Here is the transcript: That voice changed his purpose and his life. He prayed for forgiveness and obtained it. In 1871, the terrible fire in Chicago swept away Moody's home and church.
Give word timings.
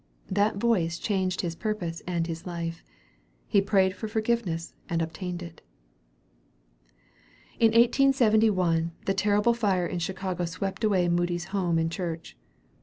That 0.31 0.55
voice 0.55 0.97
changed 0.97 1.41
his 1.41 1.53
purpose 1.53 2.01
and 2.07 2.25
his 2.25 2.47
life. 2.47 2.83
He 3.47 3.61
prayed 3.61 3.93
for 3.95 4.07
forgiveness 4.07 4.73
and 4.89 4.99
obtained 4.99 5.43
it. 5.43 5.61
In 7.59 7.67
1871, 7.67 8.93
the 9.05 9.13
terrible 9.13 9.53
fire 9.53 9.85
in 9.85 9.99
Chicago 9.99 10.45
swept 10.45 10.83
away 10.83 11.07
Moody's 11.07 11.45
home 11.53 11.77
and 11.77 11.91
church. 11.91 12.35